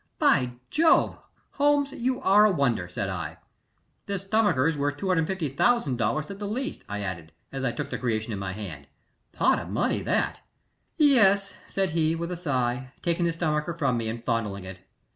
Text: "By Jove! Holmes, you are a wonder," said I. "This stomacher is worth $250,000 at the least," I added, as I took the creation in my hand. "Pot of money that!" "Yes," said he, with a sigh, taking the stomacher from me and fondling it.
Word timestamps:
"By 0.17 0.53
Jove! 0.71 1.19
Holmes, 1.51 1.91
you 1.91 2.19
are 2.21 2.45
a 2.45 2.51
wonder," 2.51 2.87
said 2.89 3.07
I. 3.07 3.37
"This 4.07 4.23
stomacher 4.23 4.67
is 4.67 4.75
worth 4.75 4.97
$250,000 4.97 6.31
at 6.31 6.39
the 6.39 6.47
least," 6.47 6.83
I 6.89 7.01
added, 7.01 7.31
as 7.51 7.63
I 7.63 7.71
took 7.71 7.91
the 7.91 7.99
creation 7.99 8.33
in 8.33 8.39
my 8.39 8.53
hand. 8.53 8.87
"Pot 9.31 9.59
of 9.59 9.69
money 9.69 10.01
that!" 10.01 10.41
"Yes," 10.97 11.53
said 11.67 11.91
he, 11.91 12.15
with 12.15 12.31
a 12.31 12.35
sigh, 12.35 12.93
taking 13.03 13.27
the 13.27 13.31
stomacher 13.33 13.75
from 13.75 13.95
me 13.95 14.09
and 14.09 14.23
fondling 14.25 14.63
it. 14.63 14.79